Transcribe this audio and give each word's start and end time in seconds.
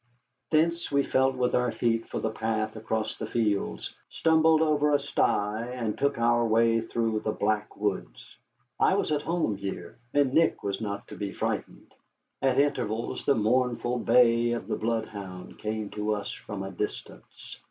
Thence 0.49 0.91
we 0.91 1.03
felt 1.03 1.35
with 1.35 1.53
our 1.53 1.71
feet 1.71 2.07
for 2.07 2.19
the 2.19 2.31
path 2.31 2.75
across 2.75 3.19
the 3.19 3.27
fields, 3.27 3.93
stumbled 4.09 4.59
over 4.63 4.95
a 4.95 4.99
sty, 4.99 5.63
and 5.75 5.95
took 5.95 6.17
our 6.17 6.43
way 6.43 6.81
through 6.81 7.19
the 7.19 7.31
black 7.31 7.77
woods. 7.77 8.35
I 8.79 8.95
was 8.95 9.11
at 9.11 9.21
home 9.21 9.57
here, 9.57 9.99
and 10.11 10.33
Nick 10.33 10.63
was 10.63 10.81
not 10.81 11.07
to 11.09 11.15
be 11.15 11.31
frightened. 11.31 11.93
At 12.41 12.57
intervals 12.59 13.25
the 13.27 13.35
mournful 13.35 13.99
bay 13.99 14.53
of 14.53 14.71
a 14.71 14.75
bloodhound 14.75 15.59
came 15.59 15.91
to 15.91 16.15
us 16.15 16.31
from 16.31 16.63
a 16.63 16.71
distance. 16.71 17.55